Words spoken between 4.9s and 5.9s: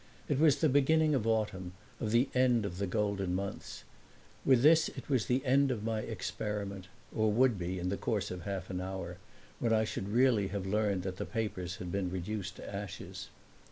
was the end of